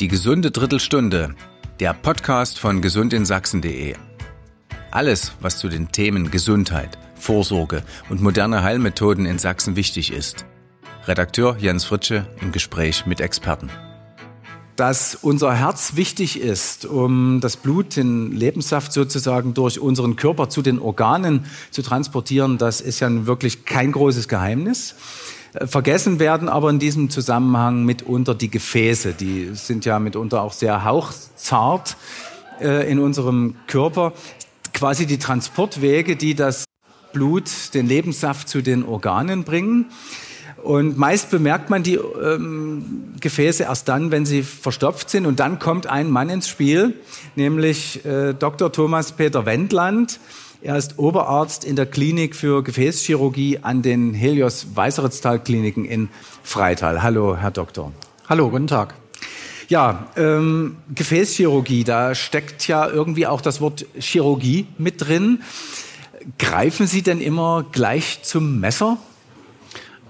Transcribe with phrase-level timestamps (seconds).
[0.00, 1.36] Die gesunde Drittelstunde,
[1.78, 3.94] der Podcast von gesundinSachsen.de.
[4.90, 10.46] Alles, was zu den Themen Gesundheit, Vorsorge und moderne Heilmethoden in Sachsen wichtig ist.
[11.06, 13.70] Redakteur Jens Fritsche im Gespräch mit Experten.
[14.74, 20.62] Dass unser Herz wichtig ist, um das Blut, den Lebenssaft sozusagen durch unseren Körper zu
[20.62, 24.96] den Organen zu transportieren, das ist ja wirklich kein großes Geheimnis.
[25.62, 29.12] Vergessen werden aber in diesem Zusammenhang mitunter die Gefäße.
[29.12, 31.96] Die sind ja mitunter auch sehr hauchzart
[32.60, 34.12] äh, in unserem Körper.
[34.72, 36.64] Quasi die Transportwege, die das
[37.12, 39.86] Blut, den Lebenssaft zu den Organen bringen.
[40.64, 45.24] Und meist bemerkt man die ähm, Gefäße erst dann, wenn sie verstopft sind.
[45.24, 46.94] Und dann kommt ein Mann ins Spiel,
[47.36, 48.72] nämlich äh, Dr.
[48.72, 50.18] Thomas Peter Wendland.
[50.64, 56.08] Er ist Oberarzt in der Klinik für Gefäßchirurgie an den Helios Weißeritztal Kliniken in
[56.42, 57.02] Freital.
[57.02, 57.92] Hallo, Herr Doktor.
[58.30, 58.94] Hallo, guten Tag.
[59.68, 65.42] Ja, ähm, Gefäßchirurgie, da steckt ja irgendwie auch das Wort Chirurgie mit drin.
[66.38, 68.96] Greifen Sie denn immer gleich zum Messer?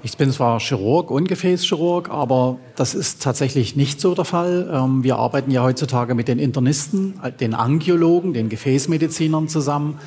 [0.04, 4.70] Ich bin zwar Chirurg und Gefäßchirurg, aber das ist tatsächlich nicht so der Fall.
[4.72, 9.98] Ähm, wir arbeiten ja heutzutage mit den Internisten, den Angiologen, den Gefäßmedizinern zusammen.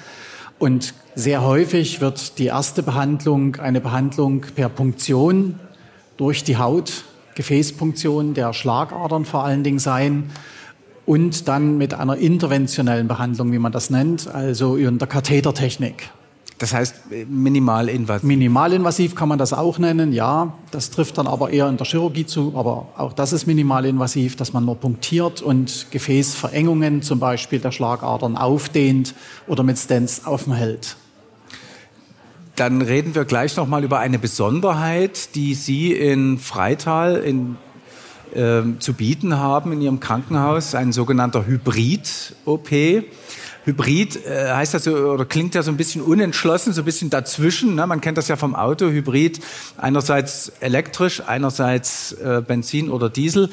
[0.59, 5.59] Und sehr häufig wird die erste Behandlung eine Behandlung per Punktion
[6.17, 7.03] durch die Haut,
[7.35, 10.31] Gefäßpunktion der Schlagadern vor allen Dingen sein
[11.05, 16.09] und dann mit einer interventionellen Behandlung, wie man das nennt, also in der Kathetertechnik.
[16.59, 16.95] Das heißt
[17.29, 18.23] minimalinvasiv.
[18.23, 20.53] Minimalinvasiv kann man das auch nennen, ja.
[20.71, 24.53] Das trifft dann aber eher in der Chirurgie zu, aber auch das ist minimalinvasiv, dass
[24.53, 29.13] man nur punktiert und Gefäßverengungen zum Beispiel der Schlagadern aufdehnt
[29.45, 30.97] oder mit Stents aufhält.
[32.55, 37.55] Dann reden wir gleich noch mal über eine Besonderheit, die Sie in Freital in,
[38.33, 42.71] äh, zu bieten haben in Ihrem Krankenhaus, ein sogenannter Hybrid-OP.
[43.67, 47.09] Hybrid äh, heißt das so, oder klingt ja so ein bisschen unentschlossen, so ein bisschen
[47.09, 47.75] dazwischen.
[47.75, 47.85] Ne?
[47.85, 49.41] Man kennt das ja vom Auto, Hybrid,
[49.77, 53.49] einerseits elektrisch, einerseits äh, Benzin oder Diesel.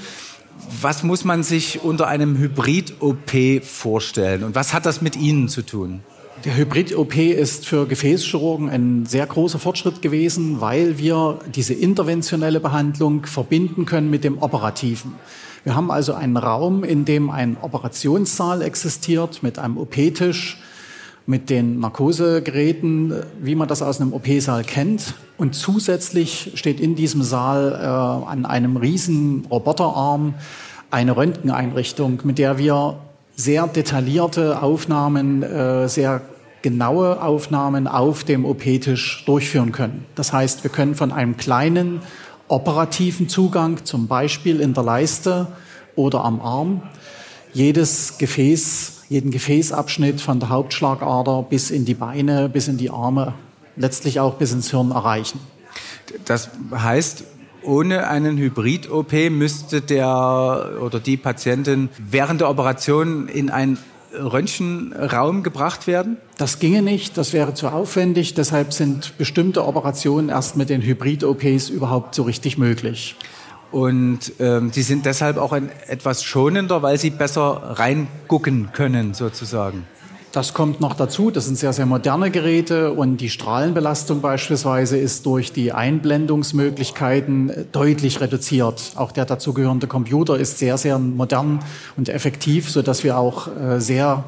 [0.81, 5.63] Was muss man sich unter einem Hybrid-OP vorstellen und was hat das mit Ihnen zu
[5.63, 6.03] tun?
[6.45, 13.25] Der Hybrid-OP ist für Gefäßchirurgen ein sehr großer Fortschritt gewesen, weil wir diese interventionelle Behandlung
[13.25, 15.15] verbinden können mit dem operativen.
[15.65, 20.61] Wir haben also einen Raum, in dem ein Operationssaal existiert mit einem OP-Tisch,
[21.25, 25.15] mit den Narkosegeräten, wie man das aus einem OP-Saal kennt.
[25.39, 30.35] Und zusätzlich steht in diesem Saal äh, an einem riesen Roboterarm
[30.91, 32.99] eine Röntgeneinrichtung, mit der wir
[33.35, 36.21] sehr detaillierte Aufnahmen, äh, sehr
[36.65, 40.07] genaue Aufnahmen auf dem OP-Tisch durchführen können.
[40.15, 42.01] Das heißt, wir können von einem kleinen
[42.49, 45.49] operativen Zugang, zum Beispiel in der Leiste
[45.95, 46.83] oder am Arm,
[47.53, 53.35] jedes Gefäß, jeden Gefäßabschnitt von der Hauptschlagader bis in die Beine, bis in die Arme,
[53.77, 55.41] letztlich auch bis ins Hirn erreichen.
[56.25, 57.25] Das heißt,
[57.63, 63.77] ohne einen Hybrid-OP müsste der oder die Patientin während der Operation in ein
[64.19, 66.17] Röntgenraum gebracht werden?
[66.39, 68.35] Das ginge nicht, das wäre zu aufwendig.
[68.35, 73.17] Deshalb sind bestimmte Operationen erst mit den Hybrid-OPs überhaupt so richtig möglich.
[73.71, 79.85] Und ähm, die sind deshalb auch ein, etwas schonender, weil sie besser reingucken können, sozusagen.
[80.35, 81.31] Das kommt noch dazu.
[81.31, 88.21] Das sind sehr, sehr moderne Geräte und die Strahlenbelastung beispielsweise ist durch die Einblendungsmöglichkeiten deutlich
[88.21, 88.95] reduziert.
[88.97, 91.61] Auch der dazugehörende Computer ist sehr, sehr modern
[91.97, 94.25] und effektiv, so dass wir auch äh, sehr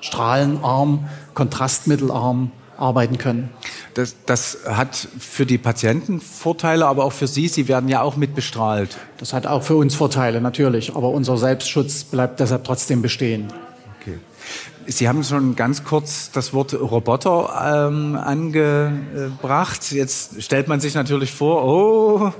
[0.00, 3.50] strahlenarm, kontrastmittelarm arbeiten können.
[3.94, 7.48] Das, das hat für die Patienten Vorteile, aber auch für Sie.
[7.48, 8.96] Sie werden ja auch mit bestrahlt.
[9.16, 10.94] Das hat auch für uns Vorteile, natürlich.
[10.94, 13.52] Aber unser Selbstschutz bleibt deshalb trotzdem bestehen.
[14.90, 19.92] Sie haben schon ganz kurz das Wort Roboter ähm, angebracht.
[19.92, 22.32] Jetzt stellt man sich natürlich vor, oh,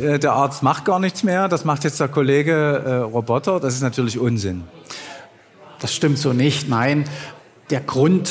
[0.00, 3.58] äh, der Arzt macht gar nichts mehr, das macht jetzt der Kollege äh, Roboter.
[3.58, 4.62] Das ist natürlich Unsinn.
[5.80, 6.68] Das stimmt so nicht.
[6.68, 7.06] Nein,
[7.70, 8.30] der Grund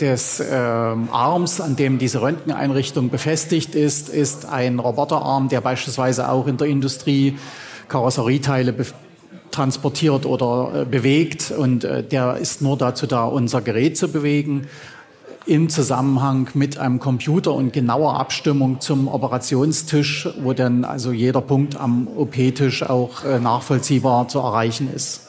[0.00, 6.46] des ähm, Arms, an dem diese Röntgeneinrichtung befestigt ist, ist ein Roboterarm, der beispielsweise auch
[6.46, 7.36] in der Industrie
[7.88, 8.72] Karosserieteile
[9.58, 14.68] transportiert oder äh, bewegt und äh, der ist nur dazu da, unser Gerät zu bewegen
[15.46, 21.74] im Zusammenhang mit einem Computer und genauer Abstimmung zum Operationstisch, wo dann also jeder Punkt
[21.74, 25.26] am OP-Tisch auch äh, nachvollziehbar zu erreichen ist.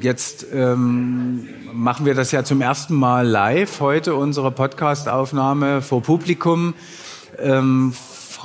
[0.00, 6.72] Jetzt ähm, machen wir das ja zum ersten Mal live heute, unsere Podcast-Aufnahme vor Publikum.
[7.38, 7.92] Ähm,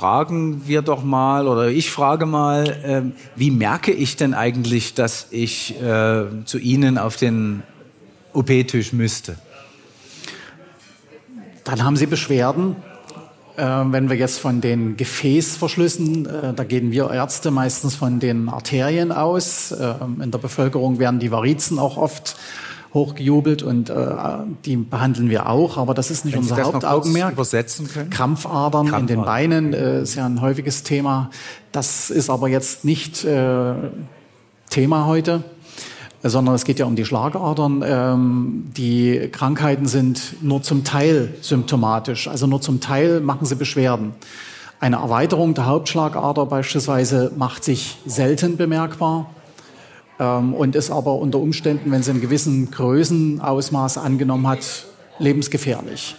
[0.02, 3.02] fragen wir doch mal oder ich frage mal, äh,
[3.36, 7.62] wie merke ich denn eigentlich, dass ich äh, zu Ihnen auf den
[8.32, 9.36] OP-Tisch müsste?
[11.62, 12.74] Dann haben Sie Beschwerden.
[13.56, 18.48] Äh, wenn wir jetzt von den Gefäßverschlüssen, äh, da gehen wir Ärzte meistens von den
[18.48, 19.70] Arterien aus.
[19.70, 22.34] Äh, in der Bevölkerung werden die Varizen auch oft
[22.94, 23.94] hochgejubelt und äh,
[24.64, 27.32] die behandeln wir auch, aber das ist nicht Wenn unser Sie das Hauptaugenmerk.
[27.32, 28.10] übersetzen können?
[28.10, 29.00] Krampfadern, Krampfadern.
[29.00, 31.30] in den Beinen äh, ist ja ein häufiges Thema.
[31.72, 33.72] Das ist aber jetzt nicht äh,
[34.68, 35.42] Thema heute,
[36.22, 37.82] sondern es geht ja um die Schlagadern.
[37.86, 44.12] Ähm, die Krankheiten sind nur zum Teil symptomatisch, also nur zum Teil machen sie Beschwerden.
[44.80, 49.30] Eine Erweiterung der Hauptschlagader beispielsweise macht sich selten bemerkbar
[50.18, 54.86] ähm, und ist aber unter Umständen, wenn sie einen gewissen Größenausmaß angenommen hat,
[55.18, 56.16] lebensgefährlich.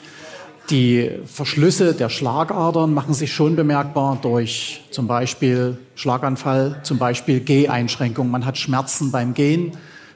[0.70, 8.32] Die Verschlüsse der Schlagadern machen sich schon bemerkbar durch zum Beispiel Schlaganfall, zum Beispiel Geheinschränkungen.
[8.32, 9.74] Man hat Schmerzen beim Gehen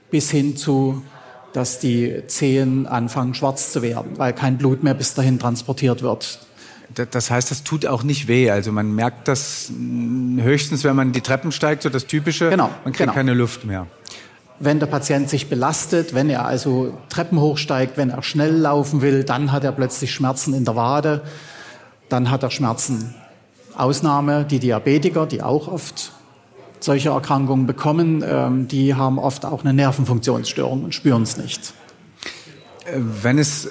[0.09, 1.03] bis hin zu,
[1.51, 6.39] dass die Zehen anfangen schwarz zu werden, weil kein Blut mehr bis dahin transportiert wird.
[6.93, 8.49] Das heißt, das tut auch nicht weh.
[8.49, 12.49] Also man merkt das mh, höchstens, wenn man die Treppen steigt, so das Typische.
[12.49, 13.13] Genau, Man kriegt genau.
[13.13, 13.87] keine Luft mehr.
[14.59, 19.23] Wenn der Patient sich belastet, wenn er also Treppen hochsteigt, wenn er schnell laufen will,
[19.23, 21.21] dann hat er plötzlich Schmerzen in der Wade,
[22.09, 23.13] dann hat er Schmerzen.
[23.75, 26.11] Ausnahme, die Diabetiker, die auch oft
[26.79, 31.73] solche Erkrankungen bekommen, ähm, die haben oft auch eine Nervenfunktionsstörung und spüren es nicht.
[32.95, 33.69] Wenn es,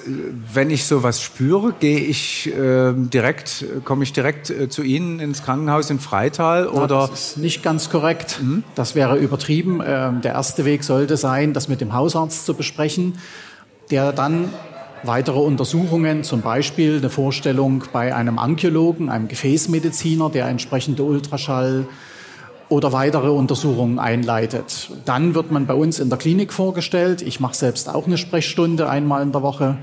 [0.52, 5.42] wenn ich sowas spüre, gehe ich äh, direkt, komme ich direkt äh, zu Ihnen ins
[5.42, 7.08] Krankenhaus in Freital Ja, oder?
[7.08, 8.40] Das ist nicht ganz korrekt.
[8.74, 9.80] Das wäre übertrieben.
[9.84, 13.14] Ähm, Der erste Weg sollte sein, das mit dem Hausarzt zu besprechen,
[13.90, 14.50] der dann
[15.02, 21.86] weitere Untersuchungen, zum Beispiel eine Vorstellung bei einem Angiologen, einem Gefäßmediziner, der entsprechende Ultraschall
[22.68, 24.90] oder weitere Untersuchungen einleitet.
[25.04, 27.22] Dann wird man bei uns in der Klinik vorgestellt.
[27.22, 29.78] Ich mache selbst auch eine Sprechstunde einmal in der Woche.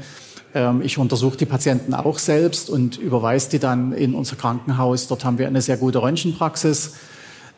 [0.54, 5.08] Ähm, Ich untersuche die Patienten auch selbst und überweise die dann in unser Krankenhaus.
[5.08, 6.96] Dort haben wir eine sehr gute Röntgenpraxis.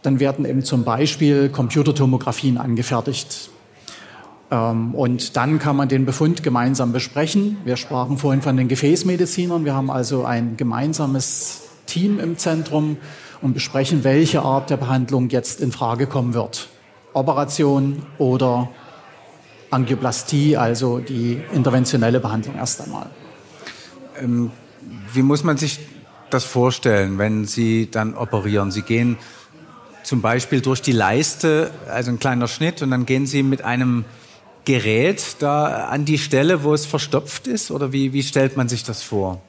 [0.04, 3.50] Dann werden eben zum Beispiel Computertomographien angefertigt.
[4.52, 7.58] Ähm, Und dann kann man den Befund gemeinsam besprechen.
[7.66, 9.66] Wir sprachen vorhin von den Gefäßmedizinern.
[9.66, 12.98] Wir haben also ein gemeinsames Team im Zentrum
[13.46, 16.68] und besprechen, welche Art der Behandlung jetzt in Frage kommen wird.
[17.14, 18.72] Operation oder
[19.70, 23.08] Angioplastie, also die interventionelle Behandlung erst einmal.
[25.14, 25.80] Wie muss man sich
[26.32, 28.72] das vorstellen, wenn Sie dann operieren?
[28.72, 29.18] Sie gehen
[30.02, 34.06] zum Beispiel durch die Leiste, also ein kleiner Schnitt, und dann gehen Sie mit einem
[34.66, 37.70] Gerät da an die Stelle, wo es verstopft ist?
[37.70, 39.40] Oder wie, wie stellt man sich das vor?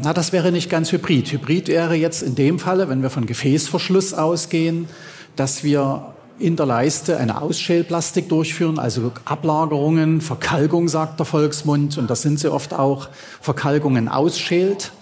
[0.00, 1.30] Na, das wäre nicht ganz hybrid.
[1.32, 4.88] Hybrid wäre jetzt in dem Falle, wenn wir von Gefäßverschluss ausgehen,
[5.36, 12.08] dass wir in der Leiste eine Ausschälplastik durchführen, also Ablagerungen, Verkalkung, sagt der Volksmund, und
[12.08, 13.08] das sind sie oft auch,
[13.40, 14.92] Verkalkungen ausschält,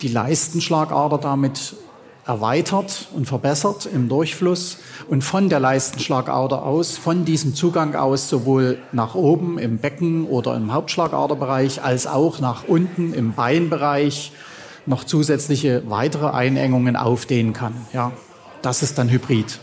[0.00, 1.74] die Leistenschlagader damit
[2.28, 4.78] erweitert und verbessert im Durchfluss
[5.08, 10.54] und von der Leistenschlagader aus, von diesem Zugang aus, sowohl nach oben im Becken oder
[10.54, 14.32] im Hauptschlagaderbereich als auch nach unten im Beinbereich
[14.84, 17.74] noch zusätzliche weitere Einengungen aufdehnen kann.
[17.94, 18.12] Ja,
[18.60, 19.58] das ist dann Hybrid.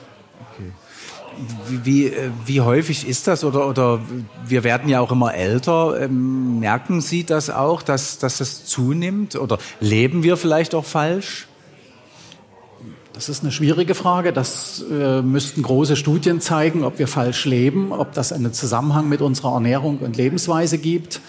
[1.68, 3.44] Wie, äh, wie häufig ist das?
[3.44, 4.00] Oder, oder
[4.46, 6.00] wir werden ja auch immer älter.
[6.00, 9.36] Ähm, merken Sie das auch, dass, dass das zunimmt?
[9.36, 11.48] Oder leben wir vielleicht auch falsch?
[13.16, 14.34] Das ist eine schwierige Frage.
[14.34, 19.22] Das äh, müssten große Studien zeigen, ob wir falsch leben, ob das einen Zusammenhang mit
[19.22, 21.22] unserer Ernährung und Lebensweise gibt.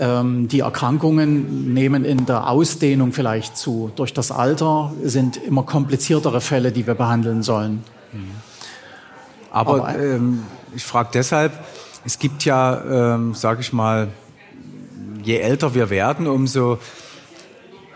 [0.00, 3.92] Ähm, die Erkrankungen nehmen in der Ausdehnung vielleicht zu.
[3.94, 7.84] Durch das Alter sind immer kompliziertere Fälle, die wir behandeln sollen.
[9.52, 10.42] Aber, Aber- ähm,
[10.74, 11.52] ich frage deshalb,
[12.04, 14.08] es gibt ja, ähm, sage ich mal,
[15.22, 16.78] je älter wir werden, umso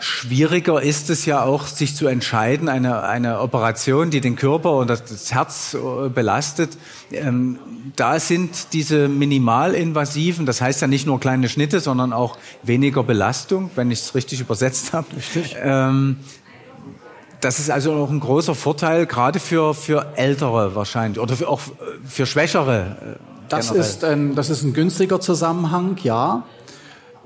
[0.05, 4.91] schwieriger ist es ja auch, sich zu entscheiden, eine, eine Operation, die den Körper und
[4.91, 6.77] das, Herz äh, belastet.
[7.11, 7.59] Ähm,
[7.97, 13.71] da sind diese minimalinvasiven, das heißt ja nicht nur kleine Schnitte, sondern auch weniger Belastung,
[13.77, 15.07] wenn ich es richtig übersetzt habe.
[15.63, 16.19] Ähm,
[17.41, 21.61] das ist also auch ein großer Vorteil, gerade für, für Ältere wahrscheinlich oder für, auch
[22.07, 22.97] für Schwächere.
[23.01, 23.19] äh,
[23.49, 26.45] Das ist, ein, das ist ein günstiger Zusammenhang, ja.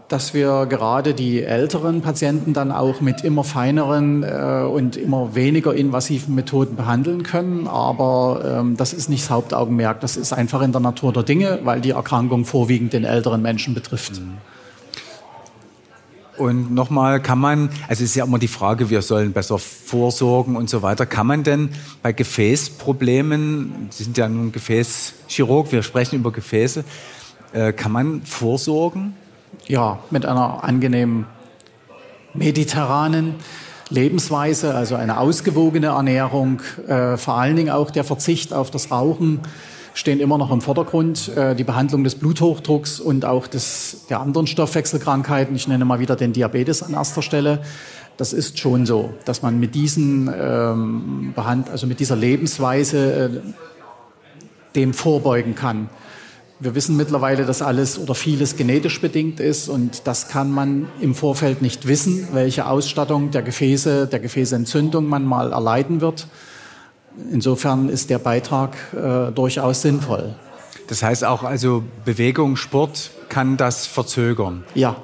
[0.08, 5.74] Dass wir gerade die älteren Patienten dann auch mit immer feineren äh, und immer weniger
[5.74, 7.66] invasiven Methoden behandeln können.
[7.66, 10.00] Aber ähm, das ist nicht das Hauptaugenmerk.
[10.00, 13.74] Das ist einfach in der Natur der Dinge, weil die Erkrankung vorwiegend den älteren Menschen
[13.74, 14.20] betrifft.
[16.38, 20.56] Und nochmal, kann man, also es ist ja immer die Frage, wir sollen besser vorsorgen
[20.56, 21.04] und so weiter.
[21.04, 26.84] Kann man denn bei Gefäßproblemen, Sie sind ja nun Gefäßchirurg, wir sprechen über Gefäße,
[27.52, 29.14] äh, kann man vorsorgen?
[29.66, 31.26] Ja, mit einer angenehmen
[32.34, 33.34] mediterranen
[33.90, 39.40] Lebensweise, also eine ausgewogene Ernährung, äh, vor allen Dingen auch der Verzicht auf das Rauchen
[39.98, 41.28] stehen immer noch im Vordergrund.
[41.36, 46.14] Äh, die Behandlung des Bluthochdrucks und auch des, der anderen Stoffwechselkrankheiten, ich nenne mal wieder
[46.14, 47.62] den Diabetes an erster Stelle,
[48.16, 53.30] das ist schon so, dass man mit diesen ähm, Behand also mit dieser Lebensweise äh,
[54.74, 55.88] dem vorbeugen kann.
[56.60, 61.14] Wir wissen mittlerweile, dass alles oder vieles genetisch bedingt ist und das kann man im
[61.14, 66.26] Vorfeld nicht wissen, welche Ausstattung der Gefäße, der Gefäßentzündung man mal erleiden wird.
[67.30, 70.34] Insofern ist der Beitrag äh, durchaus sinnvoll.
[70.88, 74.64] Das heißt auch also Bewegung, Sport kann das verzögern?
[74.74, 74.96] Ja,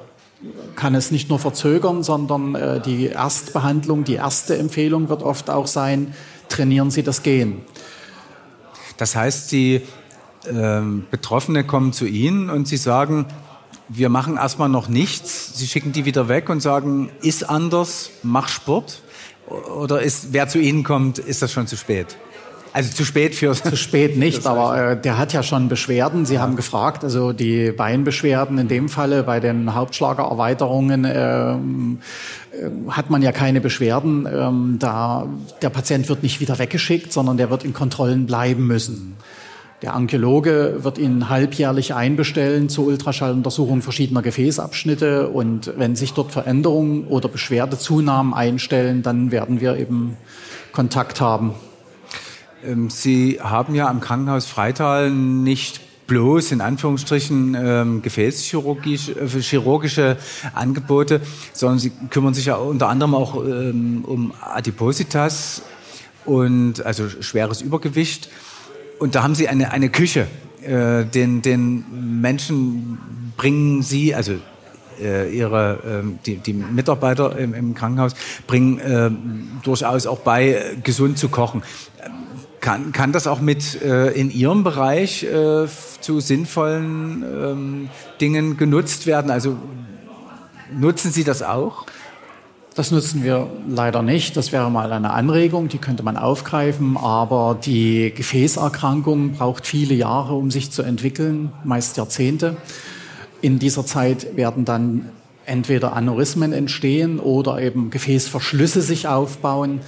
[0.75, 5.67] kann es nicht nur verzögern, sondern äh, die Erstbehandlung, die erste Empfehlung wird oft auch
[5.67, 6.13] sein,
[6.49, 7.61] trainieren Sie das Gehen.
[8.97, 9.83] Das heißt, Sie
[10.51, 13.25] ähm, Betroffene kommen zu Ihnen und Sie sagen,
[13.87, 15.57] wir machen erstmal noch nichts.
[15.57, 19.01] Sie schicken die wieder weg und sagen, ist anders, mach Sport.
[19.47, 22.17] Oder ist, wer zu Ihnen kommt, ist das schon zu spät?
[22.75, 26.25] Also zu spät für zu spät nicht, aber äh, der hat ja schon Beschwerden.
[26.25, 26.41] Sie ja.
[26.41, 31.99] haben gefragt, also die Beinbeschwerden in dem Falle bei den Hauptschlagererweiterungen ähm,
[32.51, 34.27] äh, hat man ja keine Beschwerden.
[34.29, 35.25] Ähm, da
[35.61, 39.15] der Patient wird nicht wieder weggeschickt, sondern der wird in Kontrollen bleiben müssen.
[39.81, 47.07] Der Ankyologe wird ihn halbjährlich einbestellen zur Ultraschalluntersuchung verschiedener Gefäßabschnitte und wenn sich dort Veränderungen
[47.07, 50.15] oder Beschwerdezunahmen einstellen, dann werden wir eben
[50.71, 51.55] Kontakt haben.
[52.65, 60.15] Ähm, Sie haben ja am Krankenhaus Freital nicht bloß in Anführungsstrichen ähm, gefäßchirurgische äh,
[60.53, 61.19] Angebote,
[61.51, 65.63] sondern Sie kümmern sich ja unter anderem auch ähm, um Adipositas
[66.25, 68.29] und also schweres Übergewicht.
[68.99, 70.27] Und da haben Sie eine, eine Küche.
[70.61, 72.97] Äh, den, den Menschen
[73.37, 74.33] bringen Sie, also
[75.01, 78.13] äh, ihre, äh, die, die Mitarbeiter im, im Krankenhaus,
[78.47, 79.11] bringen äh,
[79.63, 81.63] durchaus auch bei, gesund zu kochen.
[82.61, 85.67] Kann, kann das auch mit äh, in Ihrem Bereich äh,
[86.01, 89.29] zu sinnvollen ähm, Dingen genutzt werden?
[89.29, 89.57] Also
[90.73, 91.85] nutzen Sie das auch?
[92.75, 94.35] Das nutzen wir leider nicht.
[94.35, 96.97] Das wäre mal eine Anregung, die könnte man aufgreifen.
[96.97, 102.57] Aber die Gefäßerkrankung braucht viele Jahre, um sich zu entwickeln, meist Jahrzehnte.
[103.41, 105.09] In dieser Zeit werden dann
[105.45, 109.79] entweder Aneurysmen entstehen oder eben Gefäßverschlüsse sich aufbauen.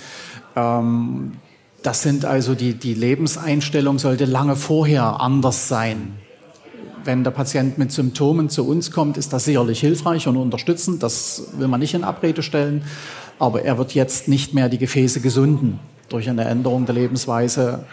[0.55, 1.33] Ähm,
[1.83, 6.13] das sind also die, die Lebenseinstellung sollte lange vorher anders sein
[7.07, 11.01] wenn der Patient mit Symptomen zu uns kommt, ist das sicherlich hilfreich und unterstützend.
[11.01, 12.83] Das will man nicht in Abrede stellen.
[13.39, 17.85] Aber er wird jetzt nicht mehr die Gefäße gesunden durch eine Änderung der Lebensweise.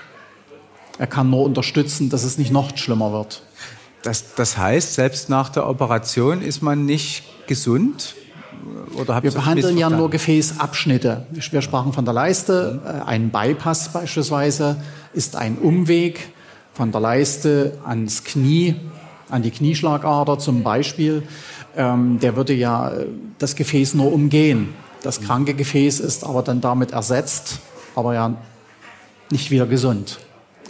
[0.98, 3.42] Er kann nur unterstützen, dass es nicht noch schlimmer wird.
[4.02, 8.16] Das, das heißt, selbst nach der Operation ist man nicht gesund?
[8.96, 11.26] Oder wir behandeln ja nur Gefäßabschnitte.
[11.30, 13.02] Wir sprachen von der Leiste.
[13.06, 14.76] Ein Bypass beispielsweise
[15.12, 16.28] ist ein Umweg
[16.72, 18.74] von der Leiste ans Knie
[19.34, 21.24] an die Knieschlagader zum Beispiel,
[21.76, 23.06] ähm, der würde ja äh,
[23.38, 24.68] das Gefäß nur umgehen.
[25.02, 27.58] Das kranke Gefäß ist aber dann damit ersetzt,
[27.96, 28.34] aber ja
[29.30, 30.20] nicht wieder gesund.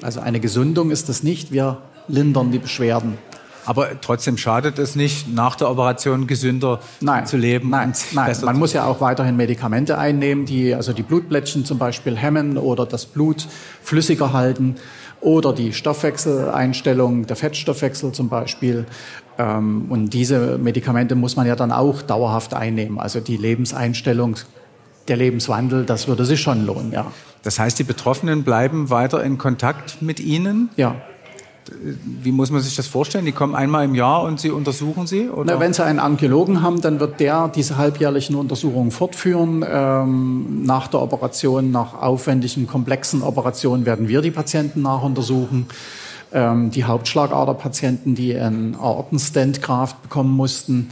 [0.03, 1.79] Also eine Gesundung ist es nicht, wir
[2.09, 3.19] lindern die Beschwerden.
[3.67, 7.71] Aber trotzdem schadet es nicht, nach der Operation gesünder nein, zu leben.
[7.71, 8.37] Nein, nein.
[8.43, 12.85] man muss ja auch weiterhin Medikamente einnehmen, die also die Blutblättchen zum Beispiel hemmen oder
[12.85, 13.47] das Blut
[13.83, 14.77] flüssiger halten
[15.25, 18.85] oder die Stoffwechseleinstellung, der Fettstoffwechsel zum Beispiel.
[19.39, 23.01] Ähm, und diese Medikamente muss man ja dann auch dauerhaft einnehmen.
[23.01, 24.37] Also die Lebenseinstellung,
[25.09, 27.11] der Lebenswandel, das würde sich schon lohnen, ja.
[27.43, 30.71] Das heißt, die Betroffenen bleiben weiter in Kontakt mit Ihnen?
[30.77, 30.97] Ja,
[32.23, 33.25] wie muss man sich das vorstellen?
[33.25, 35.29] Die kommen einmal im Jahr und Sie untersuchen sie?
[35.29, 35.55] Oder?
[35.55, 39.65] Na, wenn Sie einen Angiologen haben, dann wird der diese halbjährlichen Untersuchungen fortführen.
[39.69, 45.67] Ähm, nach der Operation, nach aufwendigen, komplexen Operationen werden wir die Patienten nachuntersuchen.
[46.33, 50.89] Ähm, die Hauptschlagaderpatienten, die einen Aortenstent-Graft bekommen mussten,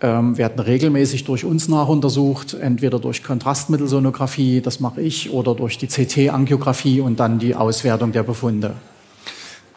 [0.00, 5.88] ähm, werden regelmäßig durch uns nachuntersucht, entweder durch Kontrastmittelsonographie, das mache ich, oder durch die
[5.88, 8.74] CT-Angiografie und dann die Auswertung der Befunde.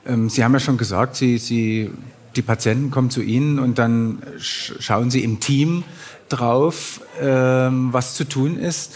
[0.05, 1.91] Ähm, Sie haben ja schon gesagt, Sie, Sie,
[2.35, 5.83] die Patienten kommen zu Ihnen und dann schauen Sie im Team
[6.29, 8.93] drauf, ähm, was zu tun ist.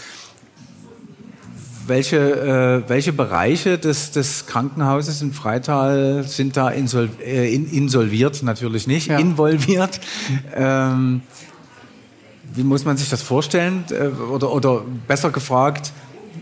[1.86, 8.42] Welche, äh, welche Bereiche des, des Krankenhauses in Freital sind da insol, äh, insolviert?
[8.42, 9.18] Natürlich nicht, ja.
[9.18, 10.00] involviert.
[10.52, 11.20] Ähm,
[12.52, 13.84] Wie muss man sich das vorstellen?
[13.90, 15.92] Äh, oder, oder besser gefragt,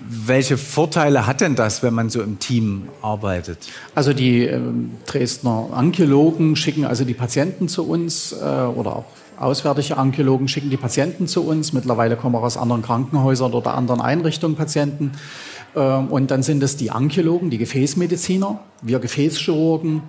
[0.06, 3.58] welche Vorteile hat denn das, wenn man so im Team arbeitet?
[3.94, 4.60] Also die äh,
[5.06, 9.04] Dresdner Angiologen schicken also die Patienten zu uns äh, oder auch
[9.38, 11.72] auswärtige Angiologen schicken die Patienten zu uns.
[11.72, 15.12] Mittlerweile kommen auch aus anderen Krankenhäusern oder anderen Einrichtungen Patienten.
[15.74, 20.02] Ähm, und dann sind es die Angiologen, die Gefäßmediziner, wir Gefäßchirurgen,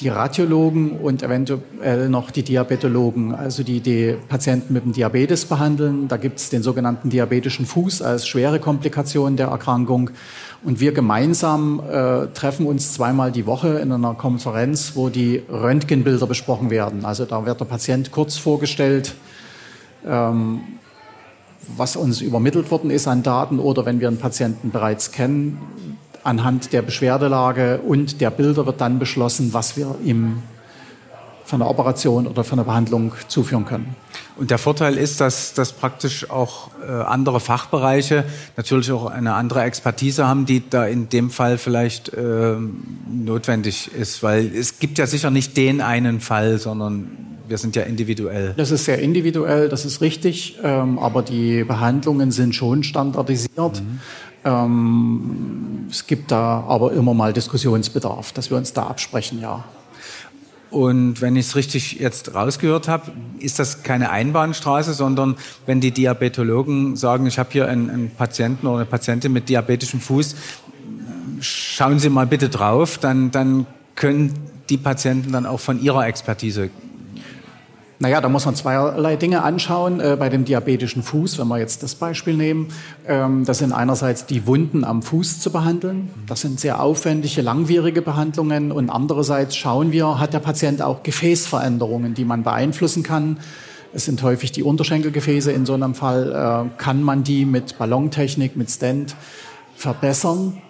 [0.00, 6.06] die Radiologen und eventuell noch die Diabetologen, also die die Patienten mit dem Diabetes behandeln.
[6.06, 10.10] Da gibt es den sogenannten diabetischen Fuß als schwere Komplikation der Erkrankung.
[10.62, 16.26] Und wir gemeinsam äh, treffen uns zweimal die Woche in einer Konferenz, wo die Röntgenbilder
[16.26, 17.04] besprochen werden.
[17.04, 19.14] Also da wird der Patient kurz vorgestellt,
[20.06, 20.60] ähm,
[21.76, 25.58] was uns übermittelt worden ist an Daten oder wenn wir einen Patienten bereits kennen,
[26.28, 30.42] anhand der Beschwerdelage und der Bilder wird dann beschlossen, was wir ihm
[31.44, 33.96] von der Operation oder von der Behandlung zuführen können.
[34.36, 38.24] Und der Vorteil ist, dass, dass praktisch auch äh, andere Fachbereiche
[38.58, 42.56] natürlich auch eine andere Expertise haben, die da in dem Fall vielleicht äh,
[43.10, 47.84] notwendig ist, weil es gibt ja sicher nicht den einen Fall, sondern wir sind ja
[47.84, 48.52] individuell.
[48.58, 53.80] Das ist sehr individuell, das ist richtig, ähm, aber die Behandlungen sind schon standardisiert.
[53.80, 54.00] Mhm.
[54.48, 59.64] Ähm, es gibt da aber immer mal Diskussionsbedarf, dass wir uns da absprechen, ja.
[60.70, 65.92] Und wenn ich es richtig jetzt rausgehört habe, ist das keine Einbahnstraße, sondern wenn die
[65.92, 70.36] Diabetologen sagen, ich habe hier einen, einen, Patienten oder eine Patientin mit diabetischem Fuß,
[71.40, 74.34] schauen Sie mal bitte drauf, dann, dann können
[74.68, 76.68] die Patienten dann auch von ihrer Expertise
[78.00, 79.98] naja, da muss man zweierlei Dinge anschauen.
[79.98, 82.68] Äh, bei dem diabetischen Fuß, wenn wir jetzt das Beispiel nehmen,
[83.06, 86.10] ähm, das sind einerseits die Wunden am Fuß zu behandeln.
[86.28, 88.70] Das sind sehr aufwendige, langwierige Behandlungen.
[88.70, 93.40] Und andererseits schauen wir, hat der Patient auch Gefäßveränderungen, die man beeinflussen kann.
[93.92, 95.50] Es sind häufig die Unterschenkelgefäße.
[95.50, 99.16] In so einem Fall äh, kann man die mit Ballontechnik, mit Stent
[99.74, 100.62] verbessern.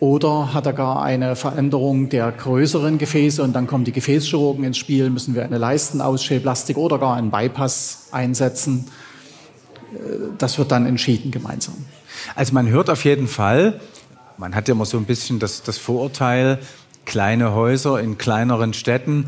[0.00, 4.78] Oder hat er gar eine Veränderung der größeren Gefäße und dann kommen die Gefäßchirurgen ins
[4.78, 8.86] Spiel, müssen wir eine Leistenausschälplastik oder gar einen Bypass einsetzen.
[9.92, 9.98] Äh,
[10.38, 11.74] das wird dann entschieden gemeinsam.
[12.34, 13.78] Also man hört auf jeden Fall,
[14.38, 16.58] man hat ja immer so ein bisschen das, das Vorurteil,
[17.04, 19.26] kleine Häuser in kleineren Städten.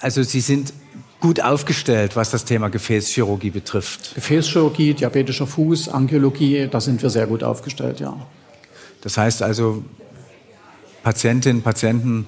[0.00, 0.72] Also Sie sind
[1.18, 4.14] gut aufgestellt, was das Thema Gefäßchirurgie betrifft.
[4.14, 8.16] Gefäßchirurgie, diabetischer Fuß, Angiologie, da sind wir sehr gut aufgestellt, ja.
[9.00, 9.82] Das heißt also,
[11.02, 12.26] Patientinnen, Patienten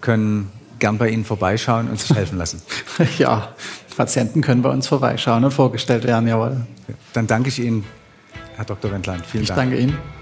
[0.00, 2.62] können gern bei Ihnen vorbeischauen und sich helfen lassen.
[3.18, 3.54] ja,
[3.96, 6.66] Patienten können bei uns vorbeischauen und vorgestellt werden, jawohl.
[7.12, 7.84] Dann danke ich Ihnen,
[8.56, 8.90] Herr Dr.
[8.90, 9.24] Wendland.
[9.24, 9.72] Vielen ich Dank.
[9.72, 10.13] Ich danke Ihnen.